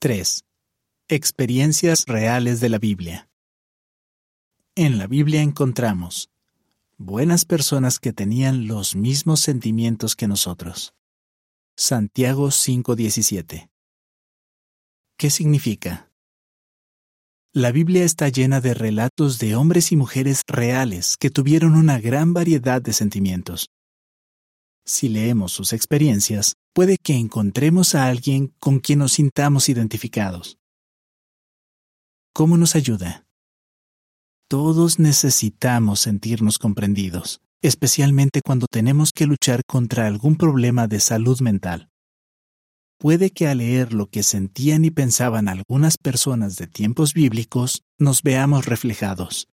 [0.00, 0.44] 3.
[1.08, 3.28] Experiencias reales de la Biblia.
[4.76, 6.30] En la Biblia encontramos
[6.98, 10.94] buenas personas que tenían los mismos sentimientos que nosotros.
[11.76, 13.70] Santiago 5:17.
[15.16, 16.12] ¿Qué significa?
[17.52, 22.34] La Biblia está llena de relatos de hombres y mujeres reales que tuvieron una gran
[22.34, 23.72] variedad de sentimientos.
[24.88, 30.56] Si leemos sus experiencias, puede que encontremos a alguien con quien nos sintamos identificados.
[32.32, 33.26] ¿Cómo nos ayuda?
[34.48, 41.90] Todos necesitamos sentirnos comprendidos, especialmente cuando tenemos que luchar contra algún problema de salud mental.
[42.98, 48.22] Puede que al leer lo que sentían y pensaban algunas personas de tiempos bíblicos, nos
[48.22, 49.48] veamos reflejados.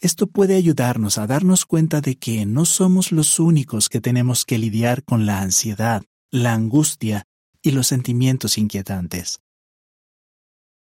[0.00, 4.58] Esto puede ayudarnos a darnos cuenta de que no somos los únicos que tenemos que
[4.58, 7.24] lidiar con la ansiedad, la angustia
[7.62, 9.40] y los sentimientos inquietantes.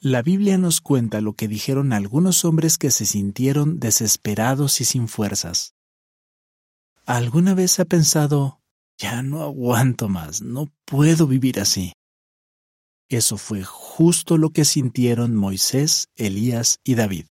[0.00, 5.08] La Biblia nos cuenta lo que dijeron algunos hombres que se sintieron desesperados y sin
[5.08, 5.74] fuerzas.
[7.06, 8.60] ¿Alguna vez ha pensado,
[8.98, 11.92] ya no aguanto más, no puedo vivir así?
[13.08, 17.26] Eso fue justo lo que sintieron Moisés, Elías y David.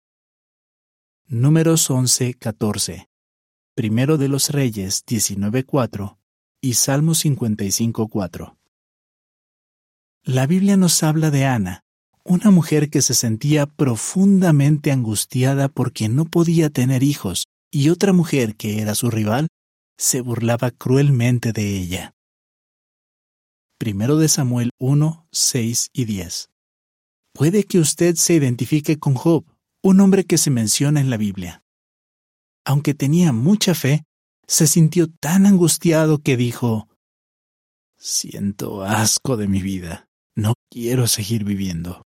[1.26, 3.08] Números 11, 14.
[3.74, 6.18] Primero de los Reyes 19.4
[6.60, 8.56] y Salmo 55.4.
[10.24, 11.84] La Biblia nos habla de Ana,
[12.22, 18.54] una mujer que se sentía profundamente angustiada porque no podía tener hijos, y otra mujer
[18.54, 19.48] que era su rival
[19.96, 22.14] se burlaba cruelmente de ella.
[23.78, 26.50] Primero de Samuel 1, 6 y 10.
[27.32, 29.44] Puede que usted se identifique con Job,
[29.82, 31.64] un hombre que se menciona en la Biblia.
[32.64, 34.04] Aunque tenía mucha fe,
[34.46, 36.88] se sintió tan angustiado que dijo,
[37.96, 42.02] Siento asco de mi vida, no quiero seguir viviendo.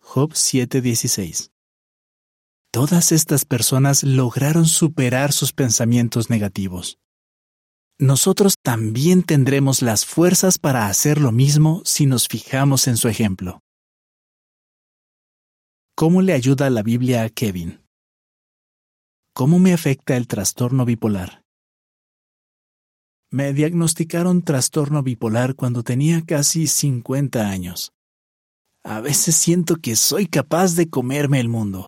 [0.00, 1.50] Job 7:16
[2.70, 6.98] Todas estas personas lograron superar sus pensamientos negativos.
[7.98, 13.63] Nosotros también tendremos las fuerzas para hacer lo mismo si nos fijamos en su ejemplo.
[15.96, 17.80] ¿Cómo le ayuda la Biblia a Kevin?
[19.32, 21.44] ¿Cómo me afecta el trastorno bipolar?
[23.30, 27.92] Me diagnosticaron trastorno bipolar cuando tenía casi 50 años.
[28.82, 31.86] A veces siento que soy capaz de comerme el mundo,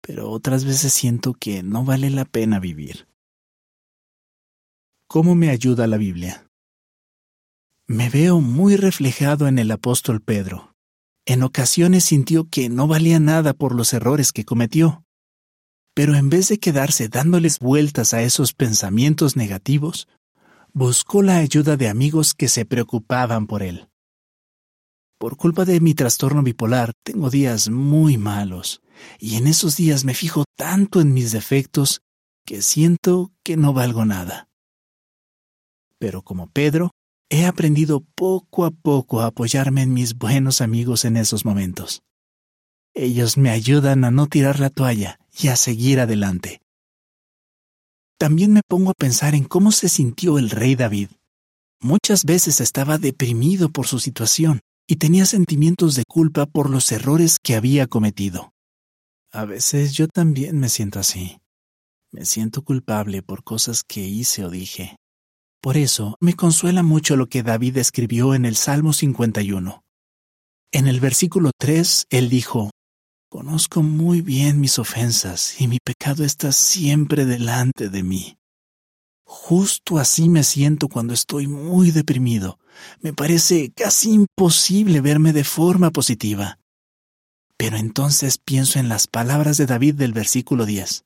[0.00, 3.08] pero otras veces siento que no vale la pena vivir.
[5.08, 6.46] ¿Cómo me ayuda la Biblia?
[7.88, 10.69] Me veo muy reflejado en el apóstol Pedro,
[11.32, 15.04] en ocasiones sintió que no valía nada por los errores que cometió.
[15.94, 20.08] Pero en vez de quedarse dándoles vueltas a esos pensamientos negativos,
[20.72, 23.88] buscó la ayuda de amigos que se preocupaban por él.
[25.18, 28.82] Por culpa de mi trastorno bipolar, tengo días muy malos,
[29.20, 32.00] y en esos días me fijo tanto en mis defectos
[32.44, 34.48] que siento que no valgo nada.
[36.00, 36.90] Pero como Pedro,
[37.32, 42.02] He aprendido poco a poco a apoyarme en mis buenos amigos en esos momentos.
[42.92, 46.60] Ellos me ayudan a no tirar la toalla y a seguir adelante.
[48.18, 51.10] También me pongo a pensar en cómo se sintió el rey David.
[51.80, 54.58] Muchas veces estaba deprimido por su situación
[54.88, 58.52] y tenía sentimientos de culpa por los errores que había cometido.
[59.30, 61.38] A veces yo también me siento así.
[62.10, 64.96] Me siento culpable por cosas que hice o dije.
[65.60, 69.84] Por eso me consuela mucho lo que David escribió en el Salmo 51.
[70.72, 72.70] En el versículo 3, él dijo,
[73.28, 78.38] Conozco muy bien mis ofensas y mi pecado está siempre delante de mí.
[79.24, 82.58] Justo así me siento cuando estoy muy deprimido.
[83.00, 86.58] Me parece casi imposible verme de forma positiva.
[87.56, 91.04] Pero entonces pienso en las palabras de David del versículo 10.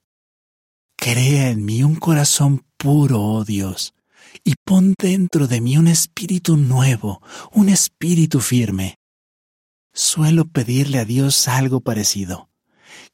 [0.96, 3.92] Crea en mí un corazón puro, oh Dios,
[4.42, 7.22] y pon dentro de mí un espíritu nuevo,
[7.52, 8.96] un espíritu firme.
[9.92, 12.48] Suelo pedirle a Dios algo parecido,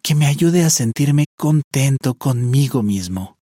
[0.02, 3.38] que me ayude a sentirme contento conmigo mismo.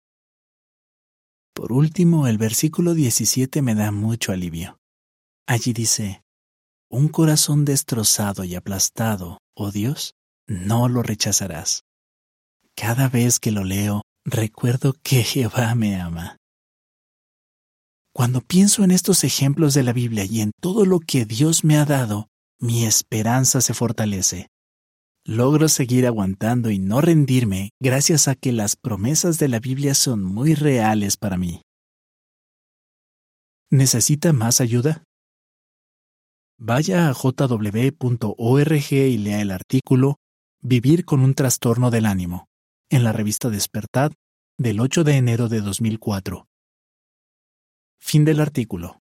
[1.54, 4.78] Por último, el versículo 17 me da mucho alivio.
[5.46, 6.22] Allí dice,
[6.90, 10.14] un corazón destrozado y aplastado, oh Dios,
[10.46, 11.84] no lo rechazarás.
[12.74, 16.38] Cada vez que lo leo, recuerdo que Jehová me ama
[18.18, 21.76] cuando pienso en estos ejemplos de la Biblia y en todo lo que Dios me
[21.76, 22.26] ha dado,
[22.58, 24.48] mi esperanza se fortalece.
[25.24, 30.24] Logro seguir aguantando y no rendirme gracias a que las promesas de la Biblia son
[30.24, 31.62] muy reales para mí.
[33.70, 35.04] ¿Necesita más ayuda?
[36.58, 40.16] Vaya a jw.org y lea el artículo
[40.60, 42.48] Vivir con un trastorno del ánimo,
[42.90, 44.10] en la revista Despertad
[44.58, 46.47] del 8 de enero de 2004.
[47.98, 49.02] Fin del artículo.